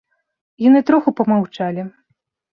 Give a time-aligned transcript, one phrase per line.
[0.67, 1.87] Яны троху памаўчалі.